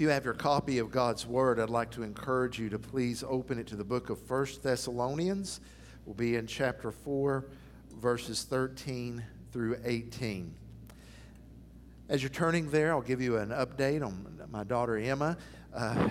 [0.00, 3.22] If you have your copy of God's Word, I'd like to encourage you to please
[3.22, 5.60] open it to the book of 1 Thessalonians.
[6.06, 7.44] We'll be in chapter 4,
[7.98, 10.54] verses 13 through 18.
[12.08, 15.36] As you're turning there, I'll give you an update on my daughter Emma.
[15.74, 16.08] Uh,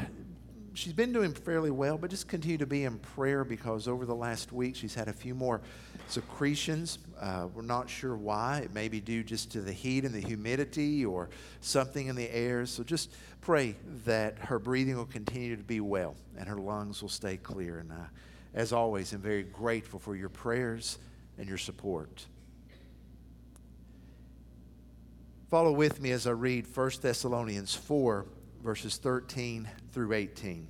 [0.75, 4.13] she's been doing fairly well, but just continue to be in prayer because over the
[4.13, 5.61] last week she's had a few more
[6.11, 6.99] secretions.
[7.19, 8.59] Uh, we're not sure why.
[8.59, 11.29] It may be due just to the heat and the humidity or
[11.61, 12.65] something in the air.
[12.65, 17.09] So just pray that her breathing will continue to be well and her lungs will
[17.09, 17.79] stay clear.
[17.79, 17.91] And
[18.53, 20.97] as always, I'm very grateful for your prayers
[21.37, 22.25] and your support.
[25.49, 28.25] Follow with me as I read 1 Thessalonians 4
[28.63, 30.67] verses 13 through 18.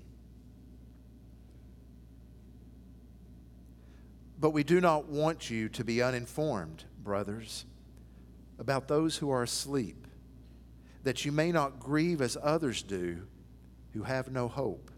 [4.39, 7.66] But we do not want you to be uninformed, brothers,
[8.57, 10.07] about those who are asleep,
[11.03, 13.27] that you may not grieve as others do
[13.93, 14.91] who have no hope.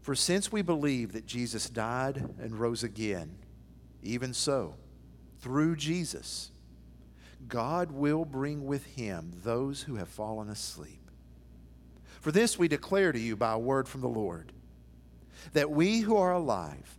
[0.00, 3.36] For since we believe that Jesus died and rose again,
[4.02, 4.74] even so,
[5.40, 6.50] through Jesus,
[7.46, 11.10] God will bring with him those who have fallen asleep.
[12.20, 14.52] For this we declare to you by a word from the Lord
[15.52, 16.98] that we who are alive,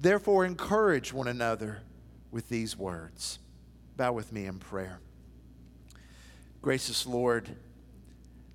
[0.00, 1.82] Therefore, encourage one another
[2.30, 3.38] with these words.
[3.98, 4.98] Bow with me in prayer.
[6.62, 7.48] Gracious Lord,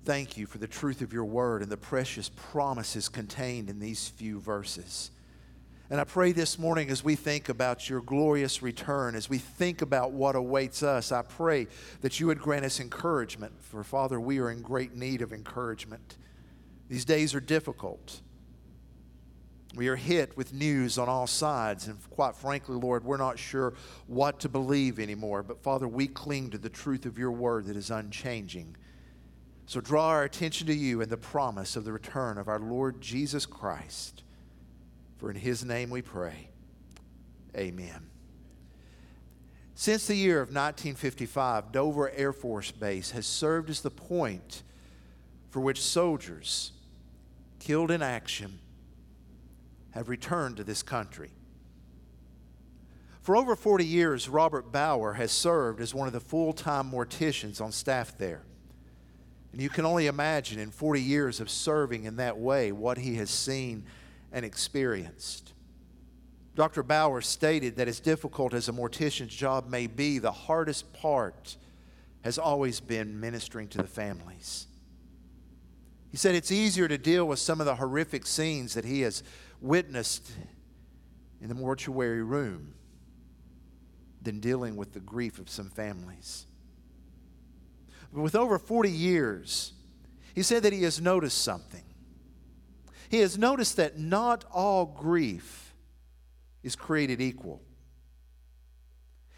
[0.04, 4.08] thank you for the truth of your word and the precious promises contained in these
[4.08, 5.12] few verses.
[5.88, 9.82] And I pray this morning as we think about your glorious return, as we think
[9.82, 11.68] about what awaits us, I pray
[12.00, 13.52] that you would grant us encouragement.
[13.62, 16.16] For, Father, we are in great need of encouragement.
[16.88, 18.20] These days are difficult.
[19.76, 23.74] We are hit with news on all sides, and quite frankly, Lord, we're not sure
[24.06, 25.42] what to believe anymore.
[25.42, 28.74] But Father, we cling to the truth of your word that is unchanging.
[29.66, 33.02] So draw our attention to you and the promise of the return of our Lord
[33.02, 34.22] Jesus Christ.
[35.18, 36.48] For in his name we pray.
[37.54, 38.08] Amen.
[39.74, 44.62] Since the year of 1955, Dover Air Force Base has served as the point
[45.50, 46.72] for which soldiers
[47.58, 48.60] killed in action
[49.96, 51.30] have returned to this country.
[53.22, 57.60] For over 40 years, Robert Bauer has served as one of the full time morticians
[57.60, 58.42] on staff there.
[59.52, 63.14] And you can only imagine in 40 years of serving in that way what he
[63.16, 63.84] has seen
[64.30, 65.54] and experienced.
[66.54, 66.82] Dr.
[66.82, 71.56] Bauer stated that as difficult as a mortician's job may be, the hardest part
[72.22, 74.66] has always been ministering to the families.
[76.10, 79.22] He said it's easier to deal with some of the horrific scenes that he has
[79.60, 80.30] witnessed
[81.40, 82.74] in the mortuary room
[84.22, 86.46] than dealing with the grief of some families.
[88.12, 89.72] But with over 40 years,
[90.34, 91.82] he said that he has noticed something
[93.08, 95.74] he has noticed that not all grief
[96.62, 97.62] is created equal.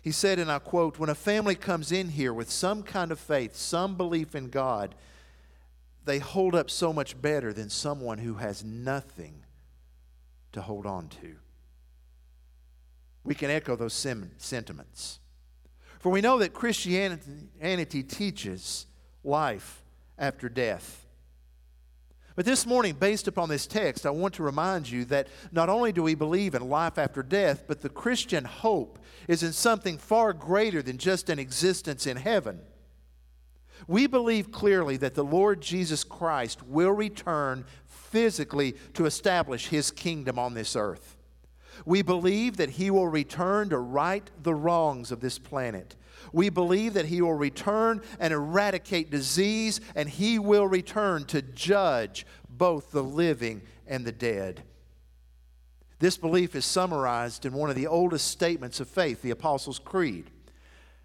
[0.02, 3.20] He said, and I quote, when a family comes in here with some kind of
[3.20, 4.94] faith, some belief in God,
[6.04, 9.42] they hold up so much better than someone who has nothing
[10.52, 11.36] to hold on to.
[13.24, 13.94] We can echo those
[14.38, 15.20] sentiments.
[15.98, 18.86] For we know that Christianity teaches
[19.24, 19.82] life
[20.16, 21.04] after death.
[22.36, 25.90] But this morning, based upon this text, I want to remind you that not only
[25.90, 30.32] do we believe in life after death, but the Christian hope is in something far
[30.32, 32.60] greater than just an existence in heaven.
[33.88, 37.64] We believe clearly that the Lord Jesus Christ will return
[38.10, 41.16] physically to establish his kingdom on this earth.
[41.84, 45.94] We believe that he will return to right the wrongs of this planet
[46.32, 52.26] we believe that He will return and eradicate disease, and He will return to judge
[52.48, 54.62] both the living and the dead.
[55.98, 60.30] This belief is summarized in one of the oldest statements of faith, the Apostles' Creed.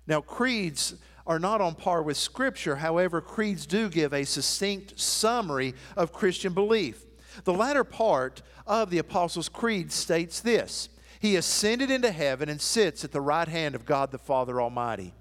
[0.05, 5.73] Now, creeds are not on par with Scripture, however, creeds do give a succinct summary
[5.95, 7.05] of Christian belief.
[7.45, 10.89] The latter part of the Apostles' Creed states this
[11.19, 15.13] he ascended into heaven and sits at the right hand of God the Father Almighty.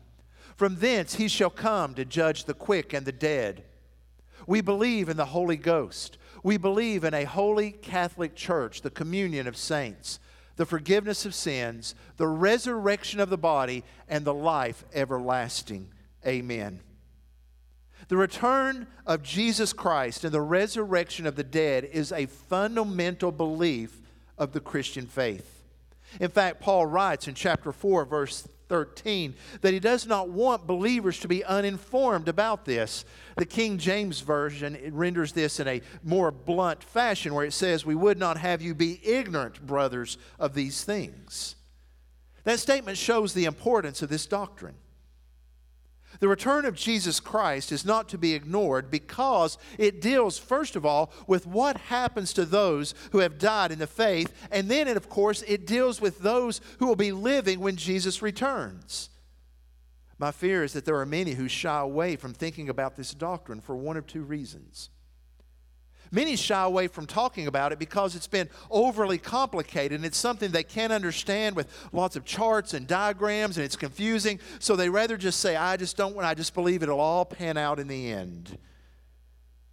[0.56, 3.62] From thence he shall come to judge the quick and the dead.
[4.48, 6.18] We believe in the Holy Ghost.
[6.42, 10.18] We believe in a holy Catholic church, the communion of saints,
[10.56, 15.88] the forgiveness of sins, the resurrection of the body, and the life everlasting.
[16.26, 16.80] Amen.
[18.08, 24.00] The return of Jesus Christ and the resurrection of the dead is a fundamental belief
[24.36, 25.62] of the Christian faith.
[26.20, 31.20] In fact, Paul writes in chapter 4, verse 13, that he does not want believers
[31.20, 33.04] to be uninformed about this.
[33.36, 37.94] The King James Version renders this in a more blunt fashion, where it says, We
[37.94, 41.56] would not have you be ignorant, brothers, of these things.
[42.44, 44.76] That statement shows the importance of this doctrine.
[46.20, 50.86] The return of Jesus Christ is not to be ignored because it deals, first of
[50.86, 55.08] all, with what happens to those who have died in the faith, and then, of
[55.08, 59.10] course, it deals with those who will be living when Jesus returns.
[60.18, 63.60] My fear is that there are many who shy away from thinking about this doctrine
[63.60, 64.90] for one of two reasons.
[66.14, 70.50] Many shy away from talking about it because it's been overly complicated and it's something
[70.50, 74.38] they can't understand with lots of charts and diagrams and it's confusing.
[74.58, 77.80] So they rather just say, I just don't I just believe it'll all pan out
[77.80, 78.58] in the end.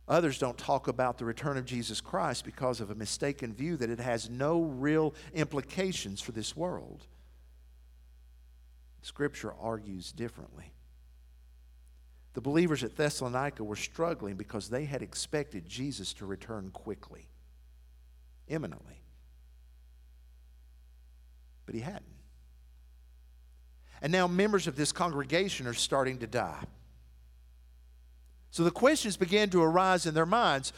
[0.08, 3.90] Others don't talk about the return of Jesus Christ because of a mistaken view that
[3.90, 7.06] it has no real implications for this world.
[9.02, 10.72] Scripture argues differently.
[12.40, 17.28] The believers at Thessalonica were struggling because they had expected Jesus to return quickly,
[18.48, 19.02] imminently.
[21.66, 22.06] But he hadn't.
[24.02, 26.64] And now members of this congregation are starting to die.
[28.52, 30.72] So the questions began to arise in their minds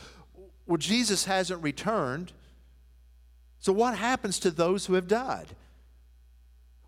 [0.66, 2.32] well, Jesus hasn't returned.
[3.60, 5.50] So what happens to those who have died?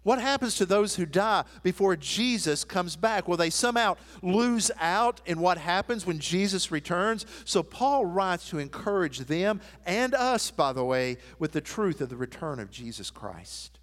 [0.04, 3.28] What happens to those who die before Jesus comes back?
[3.28, 7.26] Will they somehow lose out in what happens when Jesus returns?
[7.46, 12.10] So Paul writes to encourage them and us, by the way, with the truth of
[12.10, 13.80] the return of Jesus Christ.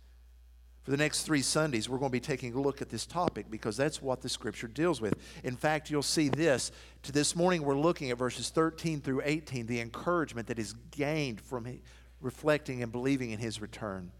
[0.82, 3.50] For the next three Sundays, we're going to be taking a look at this topic
[3.50, 5.14] because that's what the scripture deals with.
[5.44, 6.70] In fact, you'll see this.
[7.04, 11.40] To this morning, we're looking at verses 13 through 18, the encouragement that is gained
[11.40, 11.66] from
[12.20, 14.10] reflecting and believing in his return.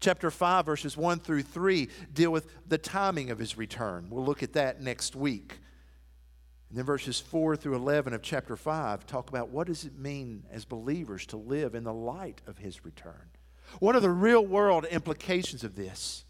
[0.00, 4.08] Chapter 5, verses 1 through 3 deal with the timing of his return.
[4.10, 5.58] We'll look at that next week.
[6.68, 10.44] And then verses 4 through 11 of chapter 5 talk about what does it mean
[10.50, 13.30] as believers to live in the light of his return?
[13.78, 16.24] What are the real world implications of this?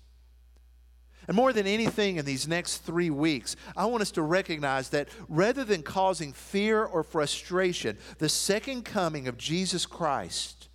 [1.29, 5.09] And more than anything in these next three weeks, I want us to recognize that
[5.29, 10.69] rather than causing fear or frustration, the second coming of Jesus Christ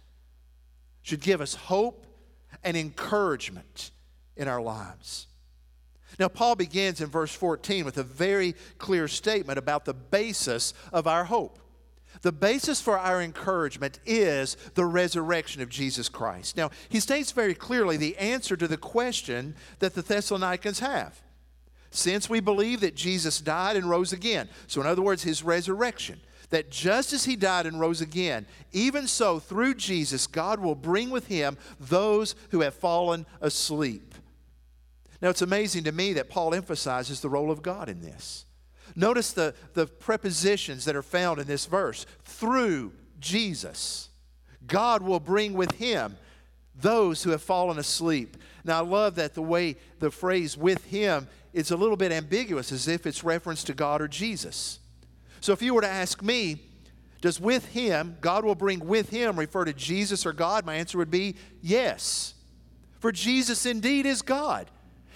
[1.01, 2.05] should give us hope
[2.63, 3.91] and encouragement
[4.35, 5.27] in our lives.
[6.19, 11.07] Now, Paul begins in verse 14 with a very clear statement about the basis of
[11.07, 11.57] our hope.
[12.21, 16.57] The basis for our encouragement is the resurrection of Jesus Christ.
[16.57, 21.19] Now, he states very clearly the answer to the question that the Thessalonians have.
[21.89, 26.21] Since we believe that Jesus died and rose again, so in other words, his resurrection,
[26.51, 31.09] that just as he died and rose again, even so through Jesus, God will bring
[31.09, 34.13] with him those who have fallen asleep.
[35.21, 38.45] Now, it's amazing to me that Paul emphasizes the role of God in this.
[38.95, 44.09] Notice the, the prepositions that are found in this verse through Jesus.
[44.67, 46.17] God will bring with him
[46.75, 48.35] those who have fallen asleep.
[48.63, 52.71] Now, I love that the way the phrase with him is a little bit ambiguous,
[52.71, 54.79] as if it's reference to God or Jesus.
[55.41, 56.61] So if you were to ask me,
[57.19, 60.65] does with him, God will bring with him, refer to Jesus or God?
[60.65, 62.35] My answer would be yes.
[62.99, 64.69] For Jesus indeed is God.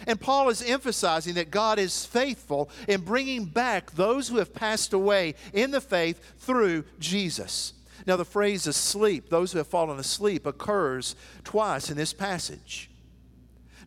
[0.08, 4.94] And Paul is emphasizing that God is faithful in bringing back those who have passed
[4.94, 7.74] away in the faith through Jesus.
[8.06, 12.90] Now, the phrase asleep, those who have fallen asleep, occurs twice in this passage.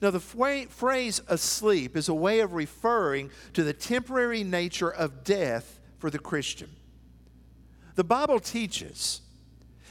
[0.00, 5.77] Now, the phrase asleep is a way of referring to the temporary nature of death
[5.98, 6.70] for the Christian.
[7.94, 9.20] The Bible teaches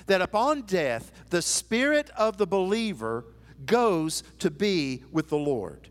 [0.06, 3.26] that upon death, the spirit of the believer
[3.66, 5.90] goes to be with the Lord.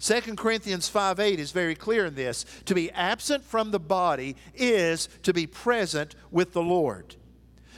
[0.00, 2.44] 2 Corinthians 5 8 is very clear in this.
[2.66, 7.16] To be absent from the body is to be present with the Lord.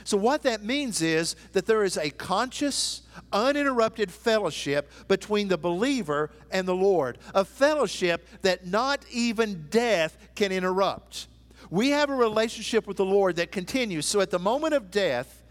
[0.07, 3.01] So, what that means is that there is a conscious,
[3.33, 10.53] uninterrupted fellowship between the believer and the Lord, a fellowship that not even death can
[10.53, 11.27] interrupt.
[11.69, 14.05] We have a relationship with the Lord that continues.
[14.05, 15.43] So, at the moment of death,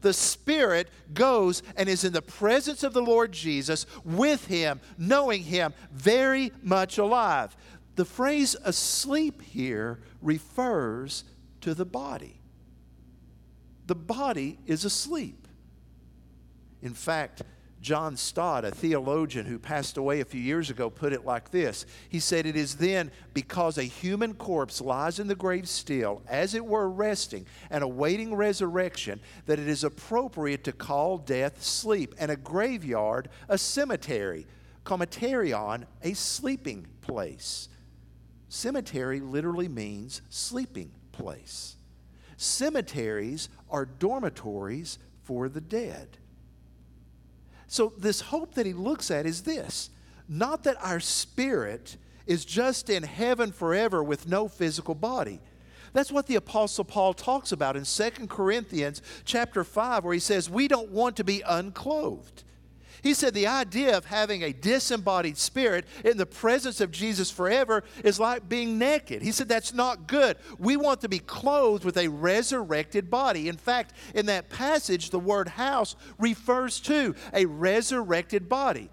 [0.00, 5.44] the Spirit goes and is in the presence of the Lord Jesus with Him, knowing
[5.44, 7.56] Him very much alive.
[7.94, 11.22] The phrase asleep here refers
[11.60, 12.39] to the body.
[13.90, 15.48] The body is asleep.
[16.80, 17.42] In fact,
[17.80, 21.86] John Stott, a theologian who passed away a few years ago, put it like this
[22.08, 26.54] He said, It is then because a human corpse lies in the grave still, as
[26.54, 32.30] it were resting and awaiting resurrection, that it is appropriate to call death sleep and
[32.30, 34.46] a graveyard a cemetery,
[34.84, 37.68] koimeterion a sleeping place.
[38.48, 41.74] Cemetery literally means sleeping place.
[42.42, 46.16] Cemeteries are dormitories for the dead.
[47.66, 49.90] So, this hope that he looks at is this
[50.26, 55.38] not that our spirit is just in heaven forever with no physical body.
[55.92, 60.48] That's what the apostle Paul talks about in 2 Corinthians chapter 5 where he says
[60.48, 62.44] we don't want to be unclothed.
[63.02, 67.82] He said the idea of having a disembodied spirit in the presence of Jesus forever
[68.04, 69.22] is like being naked.
[69.22, 70.36] He said that's not good.
[70.58, 73.48] We want to be clothed with a resurrected body.
[73.48, 78.90] In fact, in that passage, the word house refers to a resurrected body.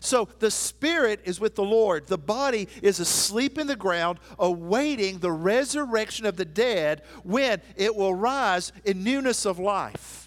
[0.00, 2.06] So the spirit is with the Lord.
[2.06, 7.94] The body is asleep in the ground, awaiting the resurrection of the dead when it
[7.94, 10.23] will rise in newness of life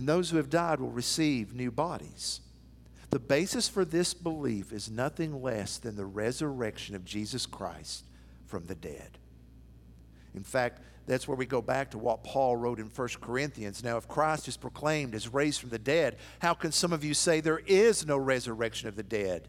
[0.00, 2.40] and those who have died will receive new bodies.
[3.10, 8.06] The basis for this belief is nothing less than the resurrection of Jesus Christ
[8.46, 9.18] from the dead.
[10.34, 13.84] In fact, that's where we go back to what Paul wrote in 1 Corinthians.
[13.84, 17.12] Now, if Christ is proclaimed as raised from the dead, how can some of you
[17.12, 19.48] say there is no resurrection of the dead?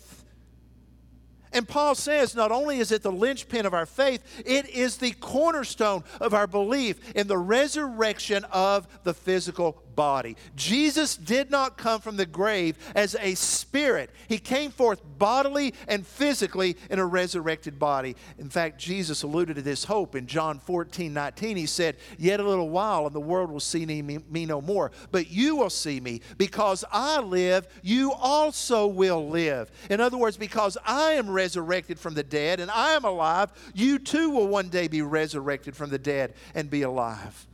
[1.53, 5.11] And Paul says not only is it the linchpin of our faith, it is the
[5.11, 10.35] cornerstone of our belief in the resurrection of the physical body.
[10.55, 16.05] Jesus did not come from the grave as a spirit, he came forth bodily and
[16.05, 18.15] physically in a resurrected body.
[18.37, 21.57] In fact, Jesus alluded to this hope in John 14 19.
[21.57, 24.91] He said, Yet a little while, and the world will see me, me no more,
[25.11, 26.21] but you will see me.
[26.37, 29.71] Because I live, you also will live.
[29.89, 33.99] In other words, because I am resurrected from the dead and I am alive, you
[33.99, 37.47] too will one day be resurrected from the dead and be alive.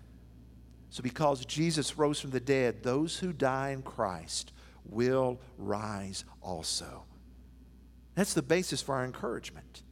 [0.89, 4.53] So, because Jesus rose from the dead, those who die in Christ
[4.85, 7.03] will rise also.
[8.15, 9.83] That's the basis for our encouragement.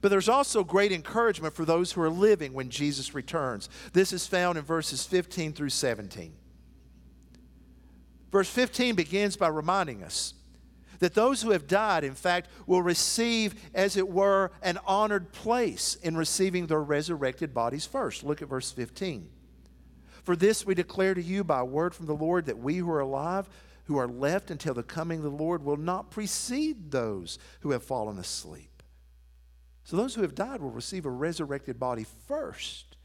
[0.00, 3.68] But there's also great encouragement for those who are living when Jesus returns.
[3.92, 6.34] This is found in verses 15 through 17.
[8.30, 10.34] Verse 15 begins by reminding us
[10.98, 15.94] that those who have died, in fact, will receive, as it were, an honored place
[16.02, 18.24] in receiving their resurrected bodies first.
[18.24, 19.28] Look at verse 15.
[20.26, 22.98] For this we declare to you by word from the Lord that we who are
[22.98, 23.48] alive,
[23.84, 27.84] who are left until the coming of the Lord, will not precede those who have
[27.84, 28.82] fallen asleep.
[29.84, 32.96] So those who have died will receive a resurrected body first.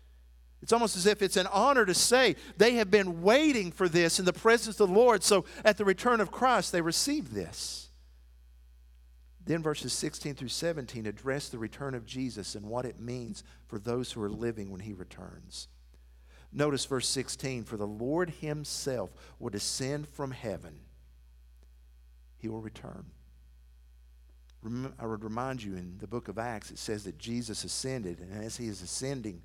[0.63, 4.17] It's almost as if it's an honor to say they have been waiting for this
[4.17, 5.21] in the presence of the Lord.
[5.21, 7.89] So at the return of Christ, they receive this.
[9.45, 13.77] Then verses 16 through 17 address the return of Jesus and what it means for
[13.77, 15.67] those who are living when he returns.
[16.53, 20.79] Notice verse 16 For the Lord himself will descend from heaven,
[22.37, 23.05] he will return.
[24.99, 28.43] I would remind you in the book of Acts, it says that Jesus ascended, and
[28.43, 29.41] as he is ascending,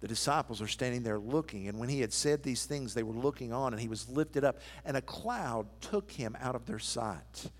[0.00, 1.68] the disciples are standing there looking.
[1.68, 4.44] And when he had said these things, they were looking on, and he was lifted
[4.44, 7.50] up, and a cloud took him out of their sight.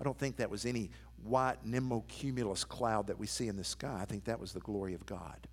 [0.00, 0.90] I don't think that was any
[1.22, 4.00] white nimocumulus cloud that we see in the sky.
[4.02, 5.46] I think that was the glory of God.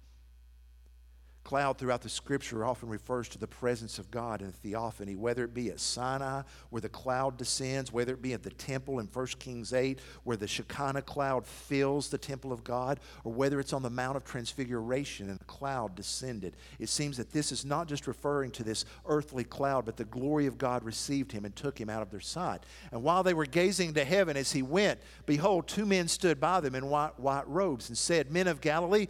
[1.49, 5.51] Cloud throughout the scripture often refers to the presence of God in theophany, whether it
[5.51, 9.25] be at Sinai, where the cloud descends, whether it be at the temple in 1
[9.39, 13.81] Kings 8, where the Shekinah cloud fills the temple of God, or whether it's on
[13.81, 16.55] the Mount of Transfiguration and the cloud descended.
[16.77, 20.45] It seems that this is not just referring to this earthly cloud, but the glory
[20.45, 22.63] of God received him and took him out of their sight.
[22.91, 26.59] And while they were gazing to heaven as he went, behold, two men stood by
[26.59, 29.07] them in white, white robes and said, Men of Galilee,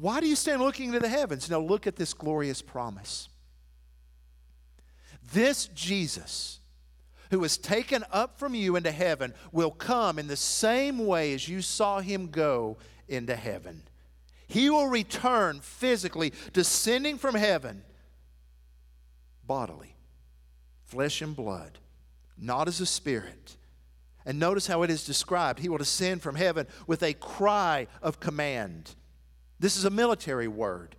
[0.00, 1.50] why do you stand looking into the heavens?
[1.50, 3.28] Now look at this glorious promise.
[5.32, 6.60] This Jesus,
[7.30, 11.48] who was taken up from you into heaven, will come in the same way as
[11.48, 12.78] you saw him go
[13.08, 13.82] into heaven.
[14.48, 17.84] He will return physically, descending from heaven,
[19.46, 19.94] bodily,
[20.86, 21.78] flesh and blood,
[22.38, 23.56] not as a spirit.
[24.24, 25.60] And notice how it is described.
[25.60, 28.94] He will descend from heaven with a cry of command.
[29.60, 30.96] This is a military word.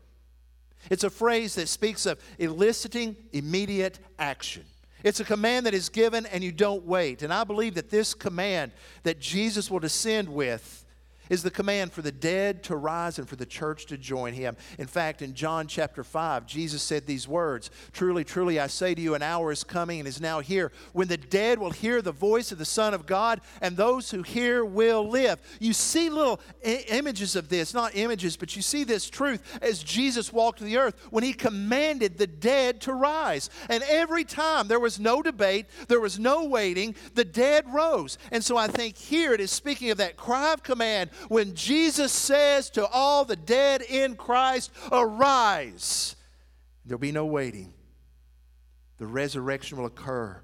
[0.89, 4.63] It's a phrase that speaks of eliciting immediate action.
[5.03, 7.23] It's a command that is given and you don't wait.
[7.23, 8.71] And I believe that this command
[9.03, 10.85] that Jesus will descend with
[11.31, 14.57] is the command for the dead to rise and for the church to join him.
[14.77, 19.01] In fact, in John chapter 5, Jesus said these words Truly, truly, I say to
[19.01, 22.11] you, an hour is coming and is now here when the dead will hear the
[22.11, 25.39] voice of the Son of God, and those who hear will live.
[25.61, 29.81] You see little I- images of this, not images, but you see this truth as
[29.81, 33.49] Jesus walked the earth when he commanded the dead to rise.
[33.69, 38.17] And every time there was no debate, there was no waiting, the dead rose.
[38.33, 42.11] And so I think here it is speaking of that cry of command when Jesus
[42.11, 46.15] says to all the dead in Christ, Arise.
[46.85, 47.73] There'll be no waiting.
[48.97, 50.41] The resurrection will occur.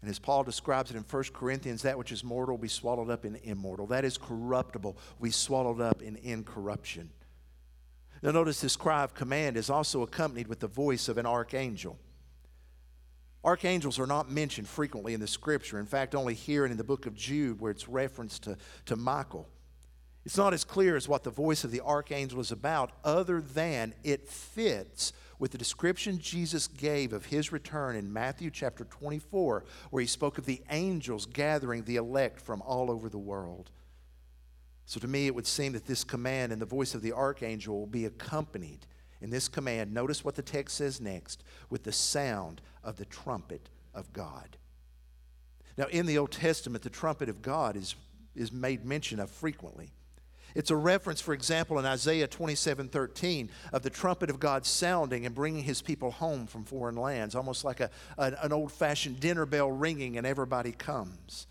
[0.00, 3.10] And as Paul describes it in 1 Corinthians, that which is mortal will be swallowed
[3.10, 3.86] up in immortal.
[3.88, 7.10] That is corruptible be swallowed up in incorruption.
[8.22, 11.98] Now, notice this cry of command is also accompanied with the voice of an archangel.
[13.44, 15.78] Archangels are not mentioned frequently in the scripture.
[15.78, 18.96] In fact, only here and in the book of Jude, where it's referenced to, to
[18.96, 19.48] Michael.
[20.28, 23.94] It's not as clear as what the voice of the archangel is about, other than
[24.04, 30.00] it fits with the description Jesus gave of his return in Matthew chapter 24, where
[30.02, 33.70] he spoke of the angels gathering the elect from all over the world.
[34.84, 37.78] So to me, it would seem that this command and the voice of the archangel
[37.78, 38.86] will be accompanied
[39.22, 39.94] in this command.
[39.94, 44.58] Notice what the text says next with the sound of the trumpet of God.
[45.78, 47.94] Now, in the Old Testament, the trumpet of God is,
[48.36, 49.90] is made mention of frequently.
[50.54, 55.26] It's a reference, for example, in Isaiah 27 13, of the trumpet of God sounding
[55.26, 59.20] and bringing his people home from foreign lands, almost like a, an, an old fashioned
[59.20, 61.46] dinner bell ringing and everybody comes.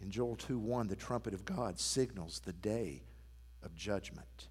[0.00, 3.02] In Joel 2 1, the trumpet of God signals the day
[3.62, 4.48] of judgment.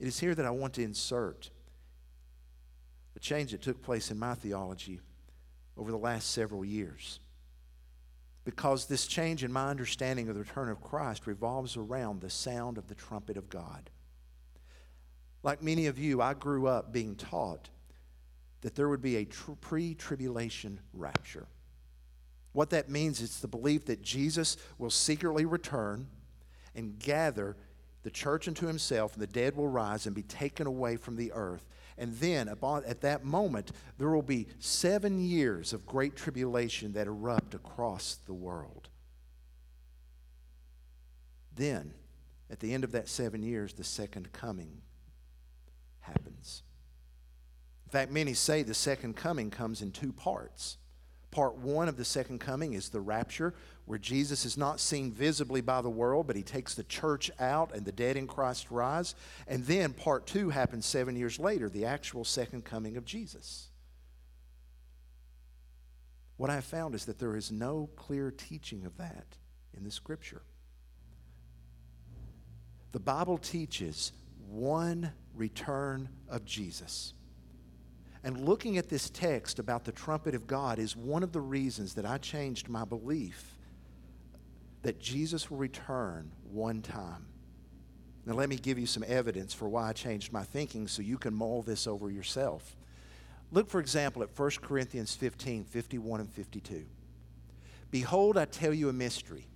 [0.00, 1.50] It is here that I want to insert
[3.14, 5.00] a change that took place in my theology
[5.76, 7.20] over the last several years
[8.44, 12.76] because this change in my understanding of the return of Christ revolves around the sound
[12.78, 13.90] of the trumpet of God.
[15.42, 17.68] Like many of you, I grew up being taught
[18.62, 21.46] that there would be a tr- pre tribulation rapture.
[22.52, 26.08] What that means is the belief that Jesus will secretly return
[26.74, 27.56] and gather
[28.02, 31.32] the church unto himself, and the dead will rise and be taken away from the
[31.32, 31.66] earth.
[31.98, 37.54] And then, at that moment, there will be seven years of great tribulation that erupt
[37.54, 38.88] across the world.
[41.54, 41.94] Then,
[42.50, 44.82] at the end of that seven years, the second coming
[46.00, 46.62] happens.
[47.86, 50.78] In fact, many say the second coming comes in two parts.
[51.32, 53.54] Part one of the second coming is the rapture,
[53.86, 57.74] where Jesus is not seen visibly by the world, but he takes the church out
[57.74, 59.14] and the dead in Christ rise.
[59.48, 63.68] And then part two happens seven years later, the actual second coming of Jesus.
[66.36, 69.26] What I have found is that there is no clear teaching of that
[69.74, 70.42] in the scripture.
[72.92, 74.12] The Bible teaches
[74.50, 77.14] one return of Jesus.
[78.24, 81.94] And looking at this text about the trumpet of God is one of the reasons
[81.94, 83.58] that I changed my belief
[84.82, 87.26] that Jesus will return one time.
[88.24, 91.18] Now, let me give you some evidence for why I changed my thinking so you
[91.18, 92.76] can mull this over yourself.
[93.50, 96.84] Look, for example, at 1 Corinthians 15 51 and 52.
[97.90, 99.46] Behold, I tell you a mystery.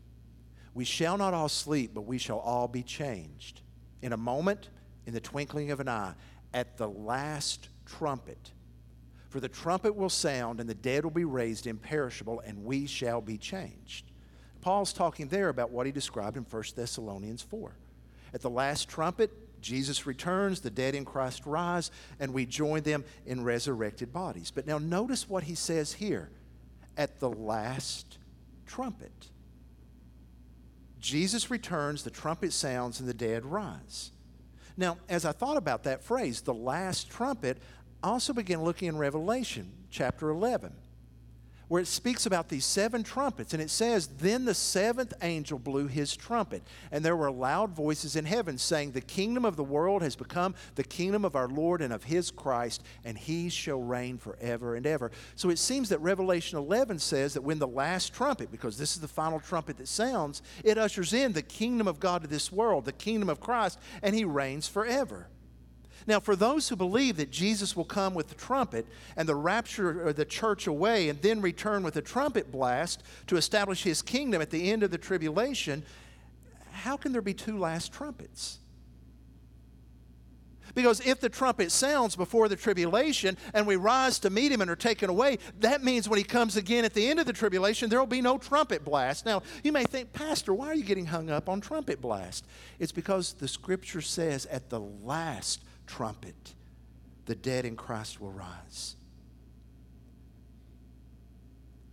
[0.74, 3.62] We shall not all sleep, but we shall all be changed.
[4.02, 4.68] In a moment,
[5.06, 6.14] in the twinkling of an eye,
[6.52, 8.52] at the last trumpet.
[9.28, 13.20] For the trumpet will sound, and the dead will be raised imperishable, and we shall
[13.20, 14.06] be changed.
[14.60, 17.72] Paul's talking there about what he described in 1 Thessalonians 4.
[18.34, 23.04] At the last trumpet, Jesus returns, the dead in Christ rise, and we join them
[23.26, 24.50] in resurrected bodies.
[24.54, 26.30] But now notice what he says here
[26.96, 28.18] at the last
[28.66, 29.28] trumpet.
[31.00, 34.10] Jesus returns, the trumpet sounds, and the dead rise.
[34.76, 37.58] Now, as I thought about that phrase, the last trumpet,
[38.02, 40.72] Also began looking in Revelation chapter 11
[41.68, 43.52] where it speaks about these seven trumpets.
[43.52, 48.16] And it says, Then the seventh angel blew his trumpet, and there were loud voices
[48.16, 51.82] in heaven saying, The kingdom of the world has become the kingdom of our Lord
[51.82, 55.10] and of his Christ, and he shall reign forever and ever.
[55.34, 59.00] So it seems that Revelation 11 says that when the last trumpet, because this is
[59.00, 62.84] the final trumpet that sounds, it ushers in the kingdom of God to this world,
[62.84, 65.28] the kingdom of Christ, and he reigns forever.
[66.06, 70.08] Now, for those who believe that Jesus will come with the trumpet and the rapture
[70.08, 74.40] of the church away and then return with a trumpet blast to establish his kingdom
[74.40, 75.82] at the end of the tribulation,
[76.70, 78.58] how can there be two last trumpets?
[80.76, 84.70] Because if the trumpet sounds before the tribulation and we rise to meet him and
[84.70, 87.88] are taken away, that means when he comes again at the end of the tribulation,
[87.88, 89.24] there will be no trumpet blast.
[89.24, 92.44] Now, you may think, Pastor, why are you getting hung up on trumpet blast?
[92.78, 96.54] It's because the scripture says at the last trumpet,
[97.26, 98.96] the dead in Christ will rise.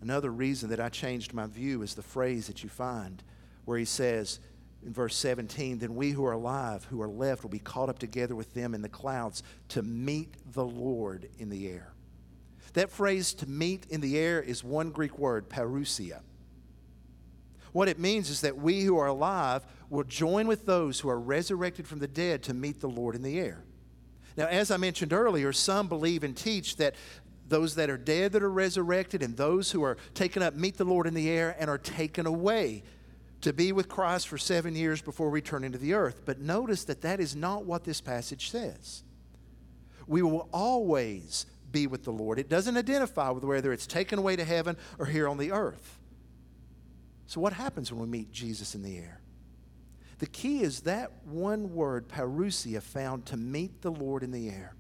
[0.02, 3.24] Another reason that I changed my view is the phrase that you find
[3.66, 4.40] where he says,
[4.86, 8.00] in verse 17, then we who are alive, who are left, will be caught up
[8.00, 11.94] together with them in the clouds to meet the Lord in the air.
[12.74, 16.20] That phrase, to meet in the air, is one Greek word, parousia.
[17.72, 21.20] What it means is that we who are alive will join with those who are
[21.20, 23.64] resurrected from the dead to meet the Lord in the air.
[24.36, 26.96] Now, as I mentioned earlier, some believe and teach that
[27.48, 30.86] those that are dead that are resurrected and those who are taken up meet the
[30.86, 32.84] Lord in the air and are taken away
[33.42, 36.22] to be with Christ for seven years before returning to the earth.
[36.26, 39.04] But notice that that is not what this passage says.
[40.08, 42.40] We will always be with the Lord.
[42.40, 46.00] It doesn't identify with whether it's taken away to heaven or here on the earth.
[47.28, 49.20] So, what happens when we meet Jesus in the air?
[50.24, 54.74] The key is that one word, parousia, found to meet the Lord in the air.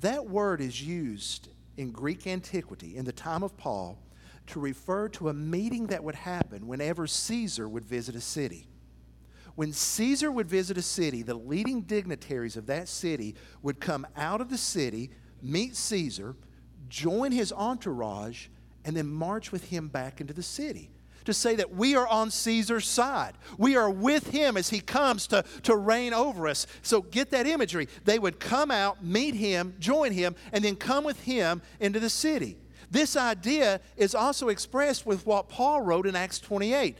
[0.00, 4.02] That word is used in Greek antiquity, in the time of Paul,
[4.48, 8.66] to refer to a meeting that would happen whenever Caesar would visit a city.
[9.54, 14.40] When Caesar would visit a city, the leading dignitaries of that city would come out
[14.40, 16.34] of the city, meet Caesar,
[16.88, 18.48] join his entourage,
[18.84, 20.90] and then march with him back into the city
[21.24, 23.34] to say that we are on Caesar's side.
[23.56, 26.66] We are with him as he comes to, to reign over us.
[26.82, 27.88] So get that imagery.
[28.04, 32.10] They would come out, meet him, join him, and then come with him into the
[32.10, 32.56] city.
[32.90, 36.96] This idea is also expressed with what Paul wrote in Acts 28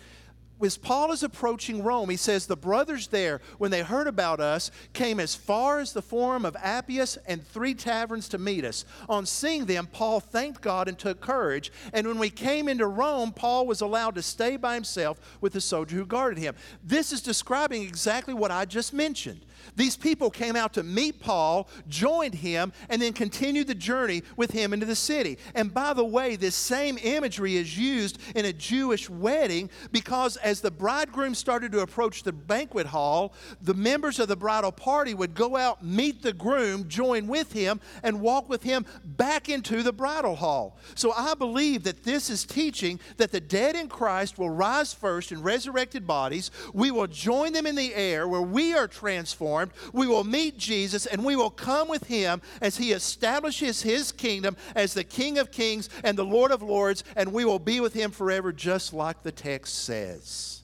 [0.63, 4.71] as Paul is approaching Rome, he says, The brothers there, when they heard about us,
[4.93, 8.85] came as far as the Forum of Appius and three taverns to meet us.
[9.09, 11.73] On seeing them, Paul thanked God and took courage.
[11.93, 15.61] And when we came into Rome, Paul was allowed to stay by himself with the
[15.61, 16.55] soldier who guarded him.
[16.83, 19.41] This is describing exactly what I just mentioned.
[19.77, 24.51] These people came out to meet Paul, joined him, and then continued the journey with
[24.51, 25.39] him into the city.
[25.55, 30.61] And by the way, this same imagery is used in a Jewish wedding because as
[30.61, 35.35] the bridegroom started to approach the banquet hall, the members of the bridal party would
[35.35, 39.93] go out, meet the groom, join with him, and walk with him back into the
[39.93, 40.79] bridal hall.
[40.95, 45.33] So I believe that this is teaching that the dead in Christ will rise first
[45.33, 46.51] in resurrected bodies.
[46.73, 50.59] We will join them in the air where we are transformed transformed, we will meet
[50.59, 55.39] Jesus and we will come with him as he establishes his kingdom as the King
[55.39, 58.93] of kings and the Lord of lords, and we will be with him forever, just
[58.93, 60.63] like the text says.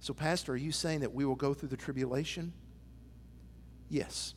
[0.00, 2.52] So, Pastor, are you saying that we will go through the tribulation?
[3.90, 4.34] Yes.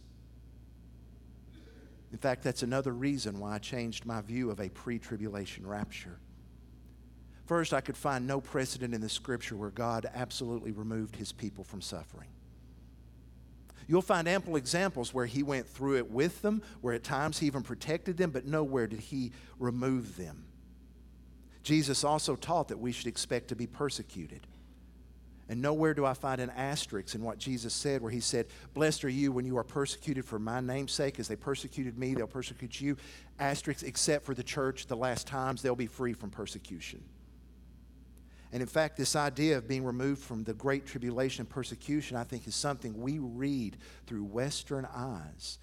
[2.11, 6.19] In fact, that's another reason why I changed my view of a pre tribulation rapture.
[7.51, 11.65] First, I could find no precedent in the scripture where God absolutely removed his people
[11.65, 12.29] from suffering.
[13.89, 17.47] You'll find ample examples where he went through it with them, where at times he
[17.47, 20.45] even protected them, but nowhere did he remove them.
[21.61, 24.47] Jesus also taught that we should expect to be persecuted.
[25.49, 29.03] And nowhere do I find an asterisk in what Jesus said, where he said, Blessed
[29.03, 31.19] are you when you are persecuted for my name's sake.
[31.19, 32.95] As they persecuted me, they'll persecute you.
[33.39, 37.03] Asterisk, except for the church, the last times, they'll be free from persecution.
[38.51, 42.25] And in fact, this idea of being removed from the great tribulation and persecution, I
[42.25, 45.57] think, is something we read through Western eyes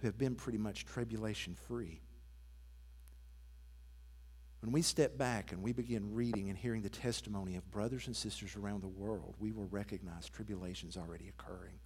[0.00, 2.00] who have been pretty much tribulation free.
[4.62, 8.16] When we step back and we begin reading and hearing the testimony of brothers and
[8.16, 11.78] sisters around the world, we will recognize tribulations already occurring.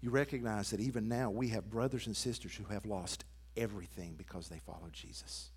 [0.00, 3.24] You recognize that even now we have brothers and sisters who have lost
[3.56, 5.50] everything because they follow Jesus.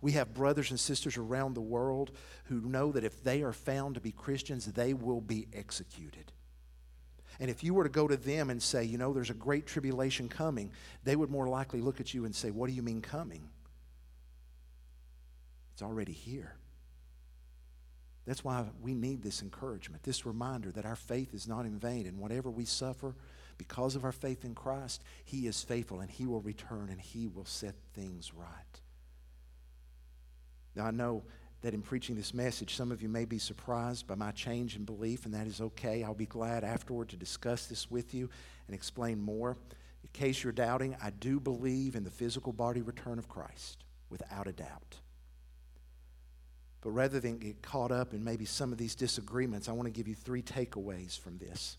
[0.00, 2.12] We have brothers and sisters around the world
[2.44, 6.32] who know that if they are found to be Christians, they will be executed.
[7.38, 9.66] And if you were to go to them and say, you know, there's a great
[9.66, 10.72] tribulation coming,
[11.04, 13.48] they would more likely look at you and say, what do you mean coming?
[15.74, 16.56] It's already here.
[18.26, 22.06] That's why we need this encouragement, this reminder that our faith is not in vain.
[22.06, 23.14] And whatever we suffer
[23.58, 27.28] because of our faith in Christ, He is faithful and He will return and He
[27.28, 28.80] will set things right.
[30.76, 31.24] Now, I know
[31.62, 34.84] that in preaching this message, some of you may be surprised by my change in
[34.84, 36.04] belief, and that is okay.
[36.04, 38.28] I'll be glad afterward to discuss this with you
[38.68, 39.56] and explain more.
[40.02, 44.46] In case you're doubting, I do believe in the physical body return of Christ, without
[44.46, 44.96] a doubt.
[46.82, 49.90] But rather than get caught up in maybe some of these disagreements, I want to
[49.90, 51.78] give you three takeaways from this.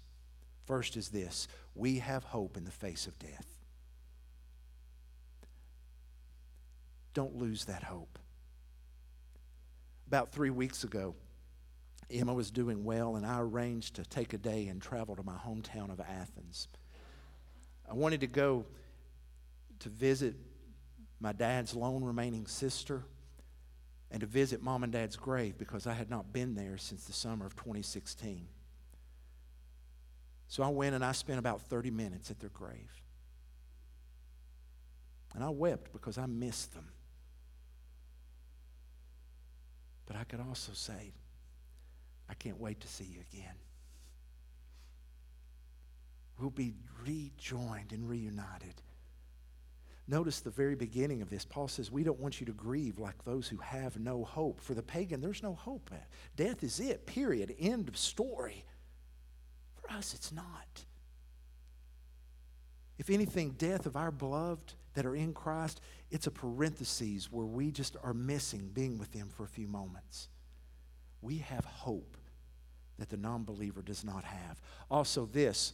[0.66, 3.48] First is this we have hope in the face of death.
[7.14, 8.20] Don't lose that hope.
[10.08, 11.15] About three weeks ago,
[12.10, 15.36] Emma was doing well, and I arranged to take a day and travel to my
[15.36, 16.70] hometown of Athens.
[17.89, 18.65] I wanted to go
[19.80, 20.36] to visit
[21.20, 23.04] my dad's lone remaining sister
[24.12, 27.13] and to visit mom and dad's grave because I had not been there since the
[27.13, 28.48] summer of 2016.
[30.48, 33.02] So I went and I spent about 30 minutes at their grave.
[35.36, 36.88] And I wept because I missed them.
[40.08, 41.13] But I could also say,
[42.30, 43.56] I can't wait to see you again.
[46.39, 46.74] We'll be
[47.06, 48.82] rejoined and reunited.
[50.08, 51.43] Notice the very beginning of this.
[51.43, 54.62] Paul says, We don't want you to grieve like those who have no hope.
[54.62, 55.91] For the pagan, there's no hope.
[56.36, 57.54] Death is it, period.
[57.60, 58.63] End of story.
[59.76, 60.86] For us, it's not.
[62.98, 65.80] If anything, death of our beloved that are in Christ,
[66.10, 70.28] it's a parenthesis where we just are missing being with them for a few moments.
[71.22, 72.18] We have hope
[72.98, 74.60] that the non believer does not have.
[74.90, 75.74] Also, this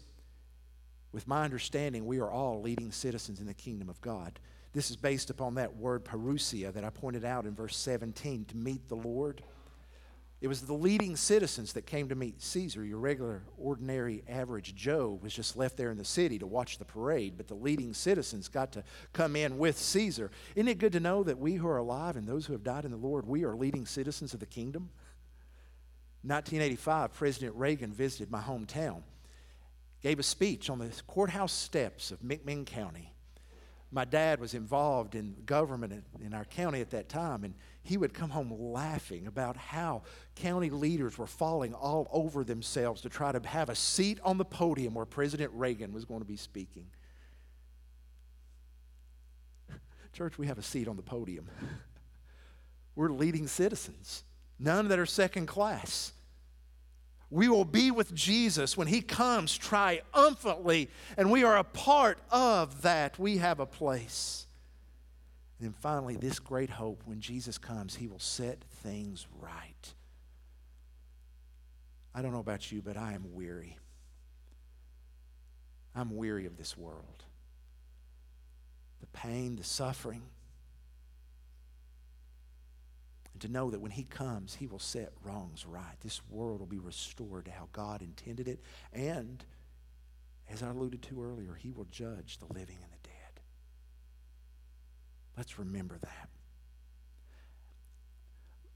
[1.14, 4.42] with my understanding, we are all leading citizens in the kingdom of God.
[4.74, 8.58] This is based upon that word parousia that I pointed out in verse 17 to
[8.58, 9.42] meet the Lord.
[10.44, 12.84] It was the leading citizens that came to meet Caesar.
[12.84, 16.84] Your regular, ordinary, average Joe was just left there in the city to watch the
[16.84, 20.32] parade, but the leading citizens got to come in with Caesar.
[20.54, 22.84] Isn't it good to know that we who are alive and those who have died
[22.84, 24.90] in the Lord, we are leading citizens of the kingdom?
[26.24, 29.04] 1985, President Reagan visited my hometown
[30.02, 33.13] gave a speech on the courthouse steps of McMinn County.
[33.94, 37.54] My dad was involved in government in our county at that time, and
[37.84, 40.02] he would come home laughing about how
[40.34, 44.46] county leaders were falling all over themselves to try to have a seat on the
[44.46, 46.88] podium where President Reagan was going to be speaking.
[50.14, 51.48] Church, we have a seat on the podium.
[52.96, 54.24] We're leading citizens,
[54.58, 56.14] none that are second class
[57.34, 62.84] we will be with Jesus when he comes triumphantly, and we are a part of
[62.84, 63.18] that.
[63.18, 64.46] We have a place.
[65.58, 69.94] And then finally, this great hope when Jesus comes, he will set things right.
[72.14, 73.80] I don't know about you, but I am weary.
[75.96, 77.24] I'm weary of this world.
[79.02, 80.22] The pain, the suffering,
[83.34, 86.00] and to know that when He comes, He will set wrongs right.
[86.02, 88.60] This world will be restored to how God intended it.
[88.94, 89.44] And,
[90.50, 93.42] as I alluded to earlier, He will judge the living and the dead.
[95.38, 96.30] Let's remember that.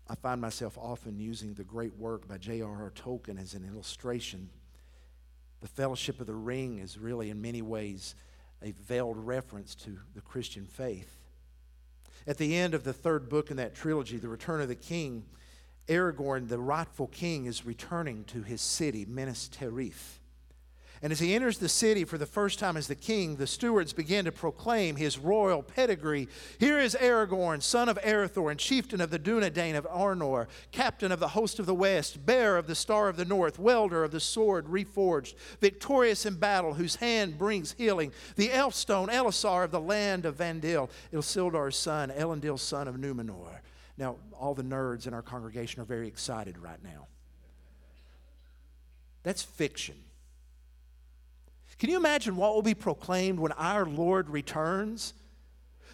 [0.10, 2.91] I find myself often using the great work by J.R.R.
[2.96, 4.50] Tolkien as an illustration.
[5.60, 8.15] The Fellowship of the Ring is really, in many ways,
[8.62, 11.17] a veiled reference to the Christian faith.
[12.28, 15.24] At the end of the third book in that trilogy, The Return of the King,
[15.88, 20.20] Aragorn, the rightful king, is returning to his city, Minas Tirith.
[21.02, 23.94] And as he enters the city for the first time as the king, the stewards
[23.94, 26.28] begin to proclaim his royal pedigree.
[26.60, 31.20] Here is Aragorn, son of Arathorn, and chieftain of the Dunedain of Arnor, captain of
[31.20, 34.20] the host of the west, bearer of the star of the north, welder of the
[34.20, 40.26] sword reforged, victorious in battle, whose hand brings healing, the Elfstone, Elessar of the land
[40.26, 43.60] of Valandil, Isildur's son, Elendil's son of Numenor.
[43.98, 47.08] Now, all the nerds in our congregation are very excited right now.
[49.24, 49.96] That's fiction.
[51.80, 55.13] Can you imagine what will be proclaimed when our Lord returns?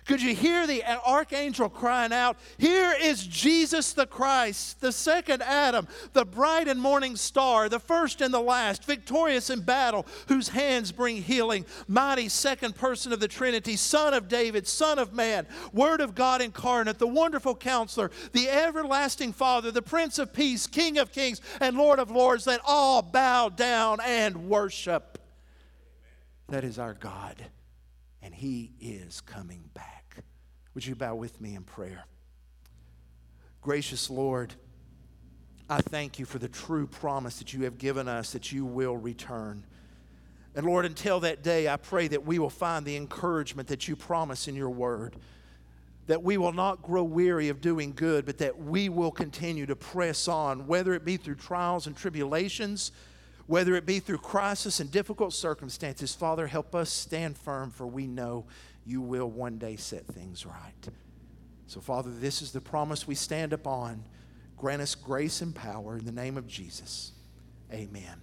[0.05, 5.87] Could you hear the archangel crying out, Here is Jesus the Christ, the second Adam,
[6.11, 10.91] the bright and morning star, the first and the last, victorious in battle, whose hands
[10.91, 16.01] bring healing, mighty second person of the Trinity, Son of David, Son of Man, Word
[16.01, 21.13] of God incarnate, the wonderful counselor, the everlasting Father, the Prince of Peace, King of
[21.13, 25.12] Kings, and Lord of Lords, that all bow down and worship.
[26.49, 27.43] That is our God,
[28.21, 30.23] and He is coming back.
[30.73, 32.05] Would you bow with me in prayer?
[33.61, 34.53] Gracious Lord,
[35.69, 38.97] I thank you for the true promise that you have given us that you will
[38.97, 39.65] return.
[40.55, 43.95] And Lord, until that day, I pray that we will find the encouragement that you
[43.95, 45.15] promise in your word.
[46.07, 49.75] that we will not grow weary of doing good, but that we will continue to
[49.75, 52.91] press on, whether it be through trials and tribulations,
[53.47, 56.15] whether it be through crisis and difficult circumstances.
[56.15, 58.45] Father, help us stand firm, for we know
[58.85, 60.89] you will one day set things right.
[61.67, 64.03] So, Father, this is the promise we stand upon.
[64.57, 67.11] Grant us grace and power in the name of Jesus.
[67.71, 68.21] Amen.